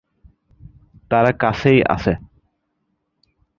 [1.11, 2.13] তারা কাছেই আছে।